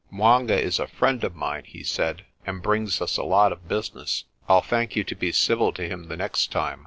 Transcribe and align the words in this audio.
"'Mwanga 0.11 0.59
is 0.59 0.79
a 0.79 0.85
good 0.87 0.93
friend 0.93 1.23
of 1.23 1.35
mine," 1.35 1.61
he 1.63 1.83
said, 1.83 2.25
"and 2.43 2.63
brings 2.63 3.01
us 3.03 3.17
a 3.17 3.23
lot 3.23 3.51
of 3.51 3.67
business. 3.67 4.23
I'll 4.49 4.63
thank 4.63 4.95
you 4.95 5.03
to 5.03 5.13
be 5.15 5.31
civil 5.31 5.71
to 5.73 5.87
him 5.87 6.05
the 6.05 6.17
next 6.17 6.51
time." 6.51 6.79